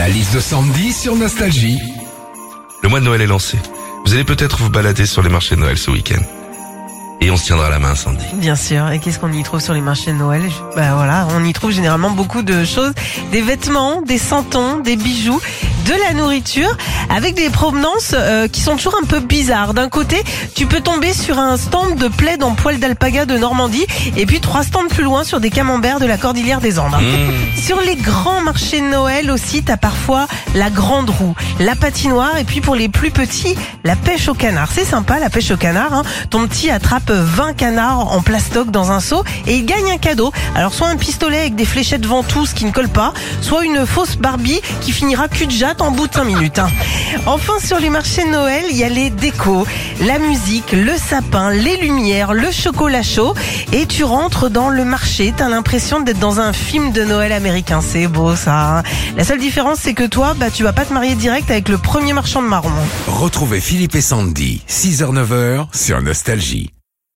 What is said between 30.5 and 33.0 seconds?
la grande roue, la patinoire, et puis pour les